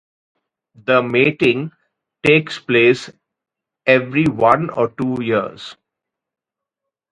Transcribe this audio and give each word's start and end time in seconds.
The 0.83 1.03
mating 1.03 1.71
takes 2.25 2.57
place 2.57 3.11
every 3.85 4.25
one 4.25 4.69
to 4.69 4.91
two 4.97 5.21
years. 5.21 5.75